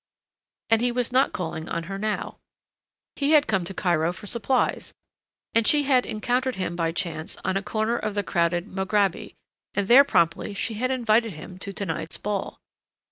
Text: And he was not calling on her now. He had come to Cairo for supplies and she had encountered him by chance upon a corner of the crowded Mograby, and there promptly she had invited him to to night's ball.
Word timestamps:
And 0.71 0.81
he 0.81 0.91
was 0.91 1.11
not 1.11 1.31
calling 1.31 1.69
on 1.69 1.83
her 1.83 1.99
now. 1.99 2.39
He 3.15 3.33
had 3.33 3.45
come 3.45 3.63
to 3.65 3.73
Cairo 3.75 4.11
for 4.11 4.25
supplies 4.25 4.95
and 5.53 5.67
she 5.67 5.83
had 5.83 6.07
encountered 6.07 6.55
him 6.55 6.75
by 6.75 6.91
chance 6.91 7.35
upon 7.35 7.55
a 7.55 7.61
corner 7.61 7.97
of 7.97 8.15
the 8.15 8.23
crowded 8.23 8.65
Mograby, 8.67 9.35
and 9.75 9.87
there 9.87 10.03
promptly 10.03 10.55
she 10.55 10.73
had 10.73 10.89
invited 10.89 11.33
him 11.33 11.59
to 11.59 11.71
to 11.73 11.85
night's 11.85 12.17
ball. 12.17 12.59